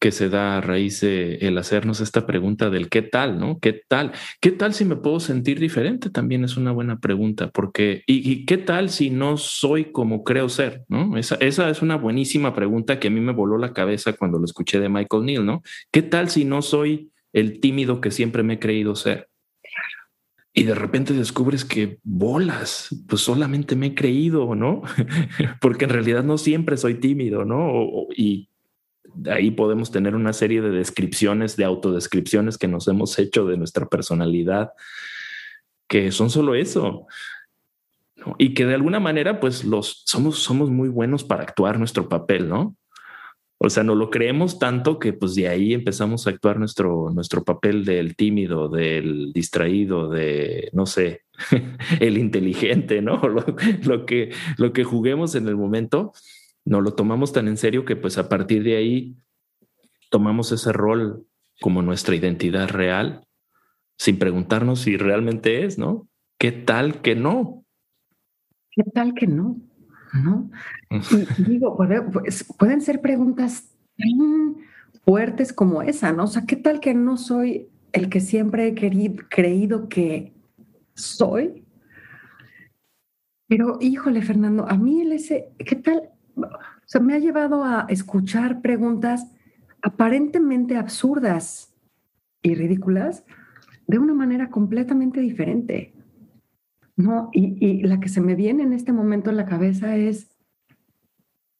que 0.00 0.12
se 0.12 0.30
da 0.30 0.56
a 0.56 0.60
raíz 0.62 1.02
de 1.02 1.36
el 1.36 1.56
hacernos 1.58 2.00
esta 2.00 2.26
pregunta 2.26 2.70
del 2.70 2.88
qué 2.88 3.02
tal, 3.02 3.38
¿no? 3.38 3.58
¿Qué 3.60 3.82
tal? 3.86 4.12
¿Qué 4.40 4.50
tal 4.50 4.72
si 4.72 4.86
me 4.86 4.96
puedo 4.96 5.20
sentir 5.20 5.60
diferente? 5.60 6.08
También 6.08 6.42
es 6.42 6.56
una 6.56 6.72
buena 6.72 7.00
pregunta, 7.00 7.50
porque 7.50 8.02
¿y, 8.06 8.46
qué 8.46 8.56
tal 8.56 8.88
si 8.88 9.10
no 9.10 9.36
soy 9.36 9.92
como 9.92 10.24
creo 10.24 10.48
ser? 10.48 10.84
¿no? 10.88 11.16
Esa, 11.18 11.36
esa, 11.36 11.68
es 11.68 11.82
una 11.82 11.96
buenísima 11.96 12.54
pregunta 12.54 12.98
que 12.98 13.08
a 13.08 13.10
mí 13.10 13.20
me 13.20 13.32
voló 13.32 13.58
la 13.58 13.74
cabeza 13.74 14.14
cuando 14.14 14.38
lo 14.38 14.46
escuché 14.46 14.80
de 14.80 14.88
Michael 14.88 15.24
Neal, 15.26 15.44
¿no? 15.44 15.62
¿Qué 15.90 16.00
tal 16.00 16.30
si 16.30 16.46
no 16.46 16.62
soy 16.62 17.10
el 17.34 17.60
tímido 17.60 18.00
que 18.00 18.10
siempre 18.10 18.42
me 18.42 18.54
he 18.54 18.58
creído 18.58 18.96
ser? 18.96 19.28
Y 20.56 20.62
de 20.62 20.74
repente 20.76 21.12
descubres 21.12 21.64
que 21.64 21.98
bolas, 22.04 22.88
pues 23.08 23.22
solamente 23.22 23.74
me 23.74 23.88
he 23.88 23.94
creído, 23.94 24.54
¿no? 24.54 24.82
Porque 25.60 25.84
en 25.84 25.90
realidad 25.90 26.22
no 26.22 26.38
siempre 26.38 26.76
soy 26.76 26.94
tímido, 26.94 27.44
¿no? 27.44 28.06
y 28.16 28.48
ahí 29.30 29.50
podemos 29.50 29.90
tener 29.90 30.14
una 30.14 30.32
serie 30.32 30.60
de 30.60 30.70
descripciones, 30.70 31.56
de 31.56 31.64
autodescripciones 31.64 32.56
que 32.56 32.68
nos 32.68 32.86
hemos 32.88 33.18
hecho 33.18 33.46
de 33.46 33.56
nuestra 33.56 33.86
personalidad, 33.86 34.72
que 35.88 36.12
son 36.12 36.30
solo 36.30 36.54
eso. 36.54 37.06
Y 38.38 38.54
que 38.54 38.64
de 38.64 38.74
alguna 38.74 39.00
manera, 39.00 39.40
pues 39.40 39.64
los 39.64 40.02
somos, 40.06 40.38
somos 40.38 40.70
muy 40.70 40.88
buenos 40.88 41.24
para 41.24 41.42
actuar 41.42 41.78
nuestro 41.78 42.08
papel, 42.08 42.48
¿no? 42.48 42.76
O 43.64 43.70
sea, 43.70 43.82
no 43.82 43.94
lo 43.94 44.10
creemos 44.10 44.58
tanto 44.58 44.98
que 44.98 45.14
pues 45.14 45.34
de 45.34 45.48
ahí 45.48 45.72
empezamos 45.72 46.26
a 46.26 46.30
actuar 46.30 46.58
nuestro, 46.58 47.08
nuestro 47.14 47.44
papel 47.44 47.86
del 47.86 48.14
tímido, 48.14 48.68
del 48.68 49.32
distraído, 49.32 50.10
de, 50.10 50.68
no 50.74 50.84
sé, 50.84 51.22
el 52.00 52.18
inteligente, 52.18 53.00
¿no? 53.00 53.22
Lo, 53.84 54.04
que, 54.04 54.32
lo 54.58 54.74
que 54.74 54.84
juguemos 54.84 55.34
en 55.34 55.48
el 55.48 55.56
momento, 55.56 56.12
no 56.66 56.82
lo 56.82 56.92
tomamos 56.92 57.32
tan 57.32 57.48
en 57.48 57.56
serio 57.56 57.86
que 57.86 57.96
pues 57.96 58.18
a 58.18 58.28
partir 58.28 58.62
de 58.64 58.76
ahí 58.76 59.16
tomamos 60.10 60.52
ese 60.52 60.72
rol 60.72 61.26
como 61.60 61.80
nuestra 61.80 62.14
identidad 62.14 62.68
real, 62.68 63.26
sin 63.96 64.18
preguntarnos 64.18 64.80
si 64.80 64.98
realmente 64.98 65.64
es, 65.64 65.78
¿no? 65.78 66.06
¿Qué 66.38 66.52
tal 66.52 67.00
que 67.00 67.14
no? 67.14 67.64
¿Qué 68.70 68.82
tal 68.92 69.14
que 69.14 69.26
no? 69.26 69.56
¿No? 70.14 70.50
Y 70.90 71.42
digo, 71.44 71.76
pues, 71.76 72.44
pueden 72.58 72.80
ser 72.80 73.00
preguntas 73.00 73.68
tan 73.96 74.56
fuertes 75.04 75.52
como 75.52 75.82
esa, 75.82 76.12
¿no? 76.12 76.24
O 76.24 76.28
sea, 76.28 76.46
¿qué 76.46 76.56
tal 76.56 76.80
que 76.80 76.94
no 76.94 77.16
soy 77.16 77.68
el 77.92 78.08
que 78.08 78.20
siempre 78.20 78.68
he 78.68 78.74
querido, 78.74 79.24
creído 79.28 79.88
que 79.88 80.32
soy? 80.94 81.64
Pero, 83.48 83.78
híjole, 83.80 84.22
Fernando, 84.22 84.68
a 84.68 84.76
mí 84.76 85.00
el 85.00 85.12
ese, 85.12 85.52
¿qué 85.58 85.76
tal? 85.76 86.10
O 86.36 86.48
sea, 86.86 87.00
me 87.00 87.14
ha 87.14 87.18
llevado 87.18 87.64
a 87.64 87.86
escuchar 87.88 88.62
preguntas 88.62 89.30
aparentemente 89.82 90.76
absurdas 90.76 91.74
y 92.42 92.54
ridículas 92.54 93.24
de 93.86 93.98
una 93.98 94.14
manera 94.14 94.48
completamente 94.50 95.20
diferente. 95.20 95.93
¿No? 96.96 97.30
Y, 97.32 97.82
la 97.82 98.00
que 98.00 98.08
se 98.08 98.20
me 98.20 98.34
viene 98.34 98.62
en 98.62 98.72
este 98.72 98.92
momento 98.92 99.30
en 99.30 99.36
la 99.36 99.46
cabeza 99.46 99.96
es, 99.96 100.36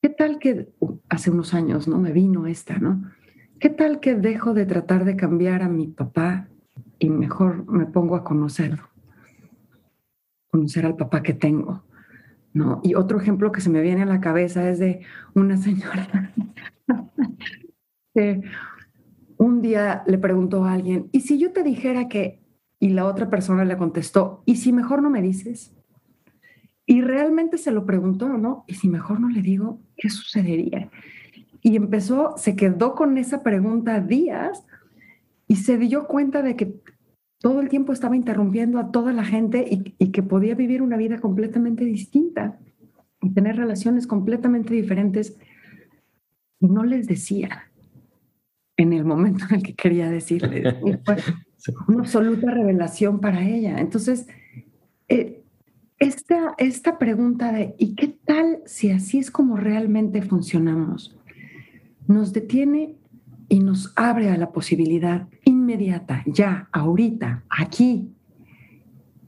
¿qué 0.00 0.08
tal 0.08 0.38
que 0.38 0.72
hace 1.08 1.30
unos 1.30 1.54
años, 1.54 1.88
¿no? 1.88 1.98
Me 1.98 2.12
vino 2.12 2.46
esta, 2.46 2.78
¿no? 2.78 3.10
¿Qué 3.58 3.70
tal 3.70 4.00
que 4.00 4.14
dejo 4.14 4.54
de 4.54 4.66
tratar 4.66 5.04
de 5.04 5.16
cambiar 5.16 5.62
a 5.62 5.68
mi 5.68 5.86
papá 5.86 6.48
y 6.98 7.08
mejor 7.10 7.66
me 7.70 7.86
pongo 7.86 8.16
a 8.16 8.24
conocerlo? 8.24 8.88
Conocer 10.50 10.86
al 10.86 10.96
papá 10.96 11.22
que 11.22 11.34
tengo, 11.34 11.84
¿no? 12.52 12.80
Y 12.84 12.94
otro 12.94 13.18
ejemplo 13.18 13.52
que 13.52 13.60
se 13.60 13.70
me 13.70 13.80
viene 13.80 14.02
a 14.02 14.06
la 14.06 14.20
cabeza 14.20 14.68
es 14.68 14.78
de 14.78 15.00
una 15.34 15.56
señora 15.56 16.32
que 18.14 18.42
un 19.36 19.62
día 19.62 20.04
le 20.06 20.18
preguntó 20.18 20.64
a 20.64 20.72
alguien, 20.72 21.08
¿y 21.10 21.22
si 21.22 21.38
yo 21.38 21.52
te 21.52 21.64
dijera 21.64 22.08
que 22.08 22.43
y 22.84 22.90
la 22.90 23.06
otra 23.06 23.30
persona 23.30 23.64
le 23.64 23.78
contestó, 23.78 24.42
¿y 24.44 24.56
si 24.56 24.70
mejor 24.70 25.00
no 25.00 25.08
me 25.08 25.22
dices? 25.22 25.72
Y 26.84 27.00
realmente 27.00 27.56
se 27.56 27.70
lo 27.70 27.86
preguntó, 27.86 28.28
¿no? 28.36 28.66
¿Y 28.68 28.74
si 28.74 28.88
mejor 28.88 29.20
no 29.20 29.30
le 29.30 29.40
digo, 29.40 29.78
qué 29.96 30.10
sucedería? 30.10 30.90
Y 31.62 31.76
empezó, 31.76 32.34
se 32.36 32.56
quedó 32.56 32.94
con 32.94 33.16
esa 33.16 33.42
pregunta 33.42 34.00
días 34.00 34.66
y 35.48 35.56
se 35.56 35.78
dio 35.78 36.06
cuenta 36.06 36.42
de 36.42 36.56
que 36.56 36.74
todo 37.38 37.62
el 37.62 37.70
tiempo 37.70 37.94
estaba 37.94 38.16
interrumpiendo 38.16 38.78
a 38.78 38.92
toda 38.92 39.14
la 39.14 39.24
gente 39.24 39.64
y, 39.66 39.94
y 39.98 40.10
que 40.10 40.22
podía 40.22 40.54
vivir 40.54 40.82
una 40.82 40.98
vida 40.98 41.22
completamente 41.22 41.86
distinta 41.86 42.58
y 43.22 43.30
tener 43.30 43.56
relaciones 43.56 44.06
completamente 44.06 44.74
diferentes. 44.74 45.38
Y 46.60 46.68
no 46.68 46.84
les 46.84 47.06
decía 47.06 47.70
en 48.76 48.92
el 48.92 49.06
momento 49.06 49.46
en 49.48 49.56
el 49.56 49.62
que 49.62 49.74
quería 49.74 50.10
decirles. 50.10 50.74
Una 51.88 52.00
absoluta 52.00 52.50
revelación 52.50 53.20
para 53.20 53.46
ella. 53.46 53.78
Entonces, 53.78 54.26
eh, 55.08 55.42
esta, 55.98 56.54
esta 56.58 56.98
pregunta 56.98 57.52
de 57.52 57.74
¿y 57.78 57.94
qué 57.94 58.08
tal 58.08 58.58
si 58.66 58.90
así 58.90 59.18
es 59.18 59.30
como 59.30 59.56
realmente 59.56 60.22
funcionamos? 60.22 61.16
Nos 62.06 62.32
detiene 62.32 62.96
y 63.48 63.60
nos 63.60 63.92
abre 63.96 64.30
a 64.30 64.36
la 64.36 64.52
posibilidad 64.52 65.28
inmediata, 65.44 66.22
ya, 66.26 66.68
ahorita, 66.72 67.44
aquí, 67.48 68.10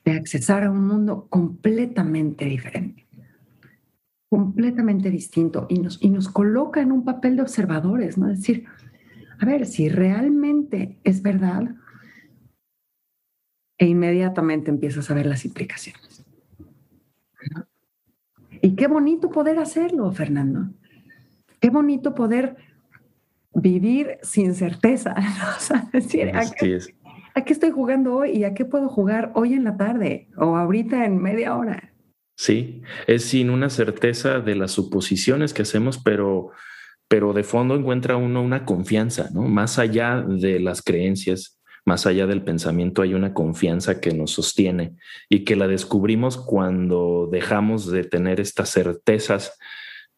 de 0.05 0.13
accesar 0.13 0.65
a 0.65 0.71
un 0.71 0.87
mundo 0.87 1.27
completamente 1.29 2.45
diferente, 2.45 3.07
completamente 4.29 5.11
distinto 5.11 5.67
y 5.69 5.81
nos, 5.81 6.03
y 6.03 6.11
nos 6.11 6.29
coloca 6.29 6.81
en 6.81 6.93
un 6.93 7.05
papel 7.05 7.37
de 7.37 7.43
observadores, 7.43 8.17
¿no? 8.17 8.31
Es 8.31 8.39
decir, 8.39 8.65
a 9.39 9.45
ver, 9.45 9.67
si 9.67 9.89
realmente 9.89 10.99
es 11.05 11.23
verdad, 11.23 11.75
e 13.79 13.87
inmediatamente 13.87 14.71
empiezas 14.71 15.11
a 15.11 15.15
ver 15.15 15.27
las 15.27 15.45
implicaciones. 15.45 16.25
Y 18.63 18.75
qué 18.75 18.87
bonito 18.87 19.31
poder 19.31 19.59
hacerlo, 19.59 20.11
Fernando. 20.13 20.71
Qué 21.61 21.71
bonito 21.71 22.15
poder 22.15 22.57
vivir 23.55 24.19
sin 24.23 24.55
certeza. 24.55 25.15
decir, 25.93 26.31
¿a 26.35 26.51
qué, 26.51 26.79
¿a 27.35 27.45
qué, 27.45 27.53
estoy 27.53 27.71
jugando 27.71 28.17
hoy 28.17 28.31
y 28.31 28.45
a 28.45 28.55
qué 28.55 28.65
puedo 28.65 28.89
jugar 28.89 29.33
hoy 29.35 29.55
en 29.55 29.65
la 29.65 29.77
tarde 29.77 30.29
o 30.37 30.57
ahorita 30.57 31.05
en 31.05 31.21
media 31.21 31.57
hora? 31.57 31.93
Sí, 32.37 32.83
es 33.07 33.25
sin 33.25 33.49
una 33.49 33.71
certeza 33.71 34.41
de 34.41 34.55
las 34.57 34.73
suposiciones 34.73 35.55
que 35.55 35.63
hacemos, 35.63 35.99
pero, 35.99 36.51
pero 37.09 37.33
de 37.33 37.45
fondo 37.45 37.75
encuentra 37.75 38.17
uno 38.17 38.43
una 38.43 38.67
confianza, 38.67 39.31
¿no? 39.33 39.43
Más 39.43 39.79
allá 39.79 40.21
de 40.21 40.61
las 40.61 40.83
creencias, 40.83 41.56
más 41.87 42.05
allá 42.05 42.27
del 42.27 42.43
pensamiento, 42.43 43.01
hay 43.01 43.15
una 43.15 43.33
confianza 43.33 44.01
que 44.01 44.13
nos 44.13 44.33
sostiene 44.33 44.97
y 45.29 45.45
que 45.45 45.57
la 45.57 45.69
descubrimos 45.69 46.37
cuando 46.37 47.29
dejamos 47.31 47.91
de 47.91 48.05
tener 48.05 48.41
estas 48.41 48.71
certezas 48.71 49.57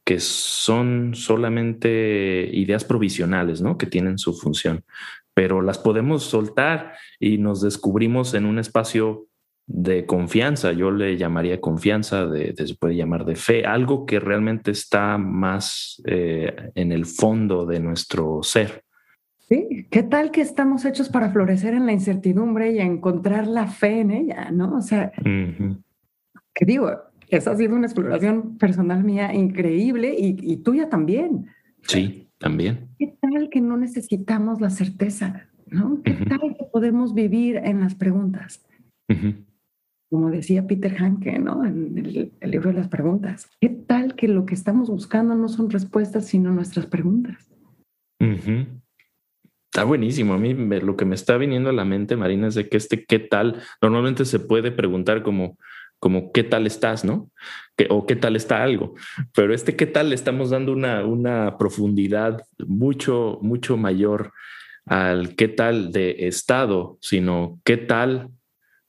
que 0.04 0.18
son 0.18 1.14
solamente 1.14 2.48
ideas 2.50 2.84
provisionales, 2.84 3.60
¿no? 3.60 3.76
Que 3.76 3.84
tienen 3.84 4.16
su 4.18 4.32
función, 4.32 4.82
pero 5.34 5.60
las 5.60 5.78
podemos 5.78 6.24
soltar 6.24 6.94
y 7.20 7.36
nos 7.36 7.60
descubrimos 7.60 8.32
en 8.32 8.46
un 8.46 8.58
espacio 8.58 9.26
de 9.66 10.06
confianza, 10.06 10.72
yo 10.72 10.90
le 10.90 11.18
llamaría 11.18 11.60
confianza, 11.60 12.26
de, 12.26 12.54
se 12.56 12.74
puede 12.76 12.96
llamar 12.96 13.26
de 13.26 13.36
fe, 13.36 13.66
algo 13.66 14.06
que 14.06 14.18
realmente 14.18 14.70
está 14.70 15.18
más 15.18 16.00
eh, 16.06 16.70
en 16.74 16.90
el 16.90 17.04
fondo 17.04 17.66
de 17.66 17.78
nuestro 17.78 18.42
ser. 18.42 18.84
Sí, 19.48 19.86
¿qué 19.90 20.02
tal 20.02 20.30
que 20.30 20.42
estamos 20.42 20.84
hechos 20.84 21.08
para 21.08 21.30
florecer 21.30 21.72
en 21.72 21.86
la 21.86 21.92
incertidumbre 21.92 22.72
y 22.72 22.80
encontrar 22.80 23.46
la 23.46 23.66
fe 23.66 24.00
en 24.00 24.10
ella, 24.10 24.50
no? 24.50 24.76
O 24.76 24.82
sea, 24.82 25.10
que 26.54 26.64
digo, 26.66 26.90
esa 27.28 27.52
ha 27.52 27.56
sido 27.56 27.74
una 27.74 27.86
exploración 27.86 28.58
personal 28.58 29.04
mía 29.04 29.32
increíble 29.32 30.14
y, 30.18 30.56
tuya 30.58 30.90
también. 30.90 31.46
Sí, 31.82 32.28
también. 32.36 32.88
¿Qué 32.98 33.16
tal 33.20 33.48
que 33.48 33.62
no 33.62 33.78
necesitamos 33.78 34.60
la 34.60 34.68
certeza, 34.68 35.48
no? 35.66 36.02
¿Qué 36.02 36.12
tal 36.12 36.54
que 36.58 36.64
podemos 36.70 37.14
vivir 37.14 37.56
en 37.56 37.80
las 37.80 37.94
preguntas? 37.94 38.64
como 40.10 40.30
decía 40.30 40.66
Peter 40.66 40.94
Hanke, 40.98 41.38
¿no? 41.38 41.64
En 41.64 41.96
el, 41.96 42.50
libro 42.50 42.70
de 42.70 42.76
las 42.76 42.88
preguntas. 42.88 43.50
¿Qué 43.60 43.68
tal 43.70 44.14
que 44.14 44.28
lo 44.28 44.46
que 44.46 44.54
estamos 44.54 44.90
buscando 44.90 45.34
no 45.34 45.48
son 45.48 45.70
respuestas, 45.70 46.26
sino 46.26 46.50
nuestras 46.50 46.86
preguntas? 46.86 47.50
Está 49.78 49.86
buenísimo. 49.86 50.34
A 50.34 50.38
mí 50.38 50.54
lo 50.54 50.96
que 50.96 51.04
me 51.04 51.14
está 51.14 51.36
viniendo 51.36 51.70
a 51.70 51.72
la 51.72 51.84
mente, 51.84 52.16
Marina, 52.16 52.48
es 52.48 52.56
de 52.56 52.68
que 52.68 52.76
este 52.76 53.04
qué 53.04 53.20
tal, 53.20 53.62
normalmente 53.80 54.24
se 54.24 54.40
puede 54.40 54.72
preguntar 54.72 55.22
como, 55.22 55.56
como 56.00 56.32
qué 56.32 56.42
tal 56.42 56.66
estás, 56.66 57.04
¿no? 57.04 57.30
o 57.88 58.04
qué 58.04 58.16
tal 58.16 58.34
está 58.34 58.64
algo. 58.64 58.94
Pero 59.36 59.54
este 59.54 59.76
qué 59.76 59.86
tal 59.86 60.08
le 60.08 60.16
estamos 60.16 60.50
dando 60.50 60.72
una, 60.72 61.06
una 61.06 61.58
profundidad 61.58 62.42
mucho, 62.66 63.38
mucho 63.40 63.76
mayor 63.76 64.32
al 64.84 65.36
qué 65.36 65.46
tal 65.46 65.92
de 65.92 66.26
estado, 66.26 66.98
sino 67.00 67.60
qué 67.62 67.76
tal 67.76 68.30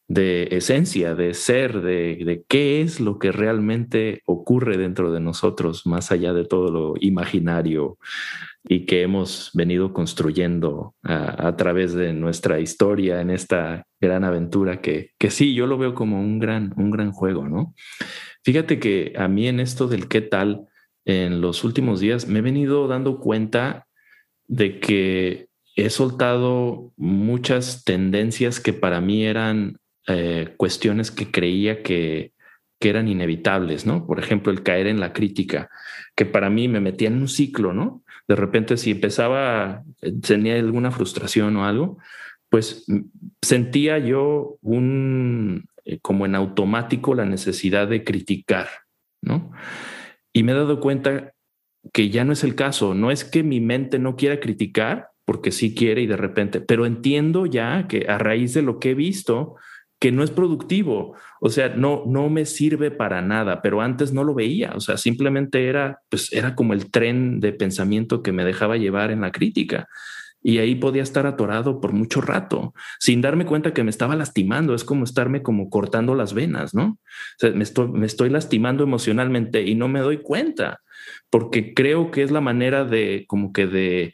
de 0.10 0.48
esencia, 0.52 1.14
de 1.14 1.36
ser, 1.36 1.82
de, 1.82 2.44
qué 2.48 2.82
es 2.82 3.00
lo 3.00 3.20
que 3.20 3.32
realmente 3.32 4.24
ocurre 4.26 4.76
dentro 4.76 5.12
de 5.12 5.20
nosotros, 5.20 5.86
más 5.86 6.12
allá 6.12 6.34
de 6.34 6.46
todo 6.46 6.72
lo 6.72 6.94
imaginario 7.00 8.00
y 8.68 8.88
que 8.88 9.04
hemos 9.04 9.52
venido 9.54 9.94
construyendo 9.94 10.96
a, 11.04 11.56
través 11.56 11.94
de 11.94 12.12
nuestra 12.14 12.60
historia 12.60 13.22
en 13.22 13.30
esta 13.30 13.86
gran 14.02 14.24
aventura 14.24 14.82
que, 14.82 15.12
que 15.20 15.30
sí, 15.30 15.54
yo 15.54 15.68
lo 15.68 15.78
veo 15.78 15.94
como 15.94 16.20
un 16.20 16.40
gran, 16.40 16.74
un 16.76 16.90
gran 16.90 17.12
juego, 17.12 17.48
¿no? 17.48 17.76
Fíjate 18.44 18.80
que 18.80 19.14
a 19.16 19.28
mí 19.28 19.48
en 19.48 19.60
esto 19.60 19.88
del 19.88 20.08
qué 20.08 20.22
tal, 20.22 20.66
en 21.06 21.40
los 21.40 21.64
últimos 21.64 22.00
días 22.00 22.28
me 22.28 22.40
he 22.40 22.42
venido 22.42 22.88
dando 22.88 23.20
cuenta 23.20 23.86
de 24.48 24.80
que 24.80 25.50
he 25.76 25.92
soltado 25.92 26.94
muchas 26.98 27.84
tendencias 27.84 28.60
que 28.60 28.74
para 28.74 29.02
mí 29.02 29.24
eran 29.24 29.78
eh, 30.08 30.54
cuestiones 30.58 31.12
que 31.12 31.32
creía 31.32 31.84
que, 31.84 32.34
que 32.80 32.90
eran 32.90 33.08
inevitables, 33.08 33.86
¿no? 33.86 34.08
Por 34.08 34.20
ejemplo, 34.20 34.52
el 34.52 34.64
caer 34.64 34.88
en 34.88 35.00
la 35.00 35.14
crítica, 35.14 35.70
que 36.16 36.26
para 36.26 36.50
mí 36.50 36.68
me 36.68 36.80
metía 36.80 37.10
en 37.10 37.18
un 37.18 37.28
ciclo, 37.28 37.74
¿no? 37.74 38.04
De 38.28 38.36
repente, 38.36 38.78
si 38.78 38.92
empezaba, 38.92 39.84
tenía 40.26 40.56
alguna 40.56 40.92
frustración 40.92 41.58
o 41.58 41.66
algo, 41.66 41.98
pues 42.50 42.86
sentía 43.42 43.98
yo 44.00 44.58
un, 44.62 45.66
eh, 45.86 46.00
como 46.02 46.26
en 46.26 46.36
automático, 46.36 47.16
la 47.16 47.26
necesidad 47.26 47.88
de 47.88 48.04
criticar, 48.04 48.68
¿no? 49.22 49.52
Y 50.34 50.44
me 50.44 50.52
he 50.52 50.56
dado 50.56 50.80
cuenta 50.80 51.34
que 51.94 52.10
ya 52.10 52.24
no 52.24 52.34
es 52.34 52.44
el 52.44 52.56
caso, 52.56 52.94
no 52.94 53.12
es 53.12 53.24
que 53.26 53.44
mi 53.44 53.60
mente 53.62 54.00
no 54.00 54.16
quiera 54.16 54.40
criticar, 54.40 55.10
porque 55.26 55.52
sí 55.52 55.76
quiere 55.76 56.02
y 56.02 56.08
de 56.08 56.18
repente, 56.18 56.60
pero 56.60 56.86
entiendo 56.86 57.46
ya 57.46 57.88
que 57.88 58.08
a 58.08 58.18
raíz 58.18 58.54
de 58.54 58.64
lo 58.64 58.80
que 58.80 58.92
he 58.92 58.96
visto, 58.96 59.56
que 60.00 60.12
no 60.14 60.24
es 60.24 60.32
productivo, 60.32 61.16
o 61.42 61.50
sea, 61.50 61.70
no, 61.70 62.04
no 62.08 62.30
me 62.30 62.46
sirve 62.46 62.90
para 62.90 63.22
nada, 63.22 63.62
pero 63.62 63.82
antes 63.82 64.14
no 64.14 64.24
lo 64.24 64.34
veía, 64.34 64.72
o 64.76 64.80
sea, 64.80 64.98
simplemente 64.98 65.68
era, 65.68 66.00
pues 66.10 66.32
era 66.32 66.56
como 66.56 66.74
el 66.74 66.90
tren 66.90 67.42
de 67.42 67.52
pensamiento 67.52 68.24
que 68.24 68.32
me 68.32 68.46
dejaba 68.46 68.78
llevar 68.78 69.12
en 69.12 69.22
la 69.22 69.32
crítica. 69.32 69.90
Y 70.42 70.60
ahí 70.60 70.76
podía 70.76 71.04
estar 71.04 71.26
atorado 71.26 71.82
por 71.82 71.92
mucho 71.92 72.22
rato, 72.22 72.74
sin 72.98 73.20
darme 73.20 73.46
cuenta 73.46 73.74
que 73.74 73.84
me 73.84 73.90
estaba 73.90 74.16
lastimando. 74.16 74.74
Es 74.74 74.86
como 74.86 75.04
estarme 75.04 75.44
como 75.44 75.70
cortando 75.70 76.16
las 76.16 76.34
venas, 76.34 76.74
¿no? 76.74 76.86
O 76.86 77.40
sea, 77.40 77.52
me 77.52 77.64
estoy, 77.64 77.90
me 77.90 78.06
estoy 78.06 78.30
lastimando 78.30 78.84
emocionalmente 78.84 79.64
y 79.64 79.76
no 79.76 79.90
me 79.90 80.00
doy 80.00 80.22
cuenta, 80.22 80.80
porque 81.30 81.74
creo 81.74 82.10
que 82.10 82.24
es 82.24 82.32
la 82.32 82.40
manera 82.40 82.86
de 82.86 83.26
como 83.28 83.52
que 83.52 83.68
de, 83.68 84.14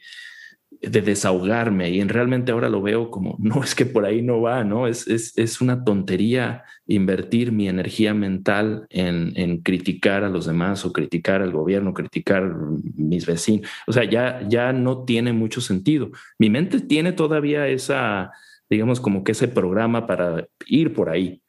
de 0.80 1.00
desahogarme 1.00 1.90
y 1.90 2.00
en 2.00 2.08
realmente 2.08 2.52
ahora 2.52 2.68
lo 2.68 2.82
veo 2.82 3.10
como, 3.10 3.36
no, 3.40 3.62
es 3.62 3.74
que 3.74 3.86
por 3.86 4.04
ahí 4.04 4.22
no 4.22 4.40
va, 4.40 4.64
¿no? 4.64 4.86
Es, 4.86 5.06
es, 5.08 5.36
es 5.36 5.60
una 5.60 5.84
tontería 5.84 6.64
invertir 6.86 7.52
mi 7.52 7.68
energía 7.68 8.14
mental 8.14 8.86
en, 8.90 9.32
en, 9.36 9.62
criticar 9.62 10.24
a 10.24 10.28
los 10.28 10.46
demás 10.46 10.84
o 10.84 10.92
criticar 10.92 11.42
al 11.42 11.52
gobierno, 11.52 11.94
criticar 11.94 12.54
mis 12.94 13.26
vecinos. 13.26 13.68
O 13.86 13.92
sea, 13.92 14.04
ya, 14.04 14.46
ya 14.48 14.72
no 14.72 15.04
tiene 15.04 15.32
mucho 15.32 15.60
sentido. 15.60 16.10
Mi 16.38 16.50
mente 16.50 16.80
tiene 16.80 17.12
todavía 17.12 17.66
esa, 17.68 18.30
digamos, 18.70 19.00
como 19.00 19.24
que 19.24 19.32
ese 19.32 19.48
programa 19.48 20.06
para 20.06 20.46
ir 20.66 20.92
por 20.92 21.10
ahí, 21.10 21.42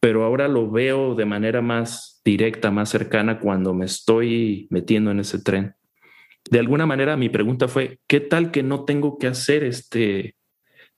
pero 0.00 0.24
ahora 0.24 0.48
lo 0.48 0.70
veo 0.70 1.14
de 1.14 1.24
manera 1.24 1.62
más 1.62 2.20
directa, 2.24 2.70
más 2.70 2.90
cercana 2.90 3.38
cuando 3.38 3.72
me 3.72 3.86
estoy 3.86 4.66
metiendo 4.70 5.10
en 5.10 5.20
ese 5.20 5.38
tren 5.38 5.74
de 6.50 6.58
alguna 6.58 6.86
manera 6.86 7.16
mi 7.16 7.28
pregunta 7.28 7.68
fue, 7.68 8.00
¿qué 8.06 8.20
tal 8.20 8.50
que 8.50 8.62
no 8.62 8.84
tengo 8.84 9.18
que 9.18 9.26
hacer 9.26 9.64
este 9.64 10.36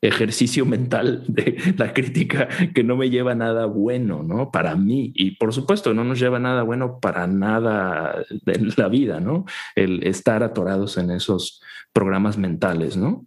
ejercicio 0.02 0.66
mental 0.66 1.24
de 1.28 1.56
la 1.76 1.92
crítica 1.92 2.48
que 2.74 2.84
no 2.84 2.96
me 2.96 3.10
lleva 3.10 3.34
nada 3.34 3.66
bueno, 3.66 4.22
¿no? 4.22 4.50
Para 4.50 4.76
mí. 4.76 5.12
Y 5.14 5.32
por 5.32 5.52
supuesto, 5.52 5.94
no 5.94 6.04
nos 6.04 6.18
lleva 6.18 6.38
nada 6.38 6.62
bueno 6.62 7.00
para 7.00 7.26
nada 7.26 8.24
de 8.44 8.72
la 8.76 8.88
vida, 8.88 9.20
¿no? 9.20 9.44
El 9.74 10.06
estar 10.06 10.42
atorados 10.42 10.98
en 10.98 11.10
esos 11.10 11.62
programas 11.92 12.36
mentales, 12.38 12.96
¿no? 12.96 13.26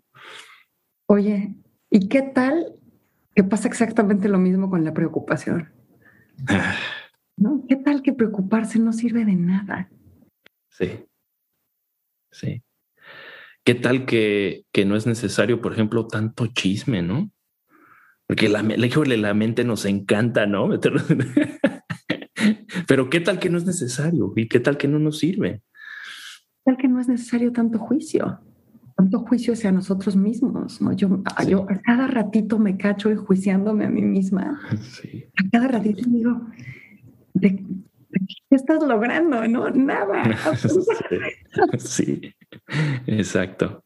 Oye, 1.08 1.56
¿y 1.90 2.08
qué 2.08 2.22
tal 2.22 2.76
que 3.36 3.44
pasa 3.44 3.68
exactamente 3.68 4.30
lo 4.30 4.38
mismo 4.38 4.70
con 4.70 4.84
la 4.84 4.94
preocupación? 4.94 5.72
¿No? 7.38 7.64
¿Qué 7.70 7.78
tal 7.78 8.02
que 8.02 8.12
preocuparse 8.12 8.80
no 8.80 8.92
sirve 8.92 9.24
de 9.24 9.36
nada? 9.36 9.90
Sí. 10.68 11.06
Sí. 12.32 12.64
¿Qué 13.64 13.76
tal 13.76 14.06
que, 14.06 14.64
que 14.72 14.86
no 14.86 14.96
es 14.96 15.06
necesario, 15.06 15.62
por 15.62 15.74
ejemplo, 15.74 16.08
tanto 16.08 16.48
chisme, 16.48 17.02
no? 17.02 17.32
Porque 18.26 18.48
la, 18.48 18.62
la 18.62 19.34
mente 19.34 19.64
nos 19.64 19.86
encanta, 19.86 20.46
¿no? 20.46 20.70
Pero 22.88 23.10
¿qué 23.10 23.20
tal 23.20 23.40
que 23.40 23.50
no 23.50 23.58
es 23.58 23.66
necesario? 23.66 24.34
¿Y 24.36 24.48
qué 24.48 24.60
tal 24.60 24.78
que 24.78 24.88
no 24.88 25.00
nos 25.00 25.18
sirve? 25.20 25.62
¿Qué 25.62 26.62
tal 26.66 26.78
que 26.78 26.88
no 26.88 27.00
es 27.00 27.08
necesario 27.08 27.52
tanto 27.52 27.80
juicio? 27.80 28.40
Tanto 28.96 29.20
juicio 29.20 29.54
hacia 29.54 29.72
nosotros 29.72 30.16
mismos, 30.16 30.82
¿no? 30.82 30.94
Yo, 30.94 31.24
yo 31.48 31.66
a 31.70 31.80
cada 31.80 32.08
ratito 32.08 32.60
me 32.60 32.78
cacho 32.78 33.10
enjuiciándome 33.10 33.86
a 33.86 33.90
mí 33.90 34.02
misma. 34.02 34.60
A 35.38 35.50
cada 35.52 35.68
ratito 35.68 36.04
digo, 36.08 36.42
¿de, 37.34 37.66
¿qué 38.12 38.56
estás 38.56 38.82
logrando? 38.84 39.48
No, 39.48 39.70
nada. 39.70 40.24
sí, 41.78 42.34
exacto. 43.08 43.84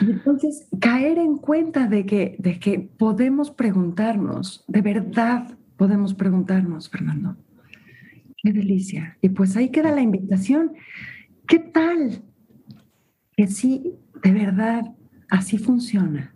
entonces, 0.00 0.68
caer 0.80 1.18
en 1.18 1.36
cuenta 1.36 1.86
de 1.86 2.06
que, 2.06 2.36
de 2.38 2.58
que 2.58 2.80
podemos 2.80 3.50
preguntarnos, 3.50 4.64
de 4.66 4.82
verdad 4.82 5.58
podemos 5.76 6.14
preguntarnos, 6.14 6.88
Fernando. 6.88 7.36
Qué 8.42 8.52
delicia. 8.52 9.16
Y 9.20 9.30
pues 9.30 9.56
ahí 9.56 9.70
queda 9.70 9.92
la 9.92 10.00
invitación. 10.00 10.72
¿Qué 11.46 11.58
tal 11.58 12.22
que 13.36 13.46
sí, 13.46 13.94
de 14.22 14.32
verdad, 14.32 14.94
así 15.28 15.58
funciona? 15.58 16.34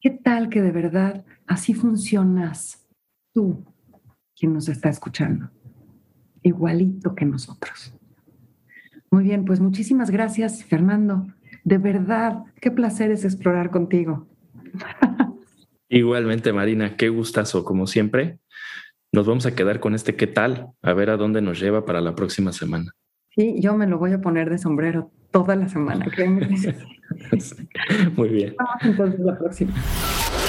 ¿Qué 0.00 0.10
tal 0.10 0.48
que 0.48 0.62
de 0.62 0.72
verdad 0.72 1.24
así 1.46 1.74
funcionas 1.74 2.88
tú, 3.34 3.64
quien 4.34 4.54
nos 4.54 4.68
está 4.68 4.88
escuchando? 4.88 5.50
Igualito 6.42 7.14
que 7.14 7.24
nosotros. 7.24 7.94
Muy 9.10 9.24
bien, 9.24 9.44
pues 9.44 9.60
muchísimas 9.60 10.10
gracias, 10.10 10.64
Fernando. 10.64 11.26
De 11.64 11.78
verdad, 11.78 12.44
qué 12.60 12.70
placer 12.70 13.10
es 13.10 13.24
explorar 13.24 13.70
contigo. 13.70 14.26
Igualmente, 15.88 16.52
Marina, 16.52 16.96
qué 16.96 17.08
gustazo, 17.08 17.64
como 17.64 17.86
siempre. 17.86 18.38
nos 19.12 19.26
vamos 19.26 19.44
a 19.46 19.56
quedar 19.56 19.80
con 19.80 19.96
este 19.96 20.14
qué 20.14 20.28
tal, 20.28 20.68
a 20.82 20.92
ver 20.92 21.10
a 21.10 21.16
dónde 21.16 21.42
nos 21.42 21.58
lleva 21.58 21.84
para 21.84 22.00
la 22.00 22.14
próxima 22.14 22.52
semana. 22.52 22.92
Sí, 23.34 23.56
yo 23.60 23.76
me 23.76 23.88
lo 23.88 23.98
voy 23.98 24.12
a 24.12 24.20
poner 24.20 24.48
de 24.50 24.58
sombrero 24.58 25.10
toda 25.32 25.56
la 25.56 25.68
semana, 25.68 26.06
créeme. 26.06 26.48
Muy 28.16 28.28
bien. 28.28 28.54
Vamos 28.56 28.82
entonces 28.82 29.20
la 29.20 29.36
próxima. 29.36 29.72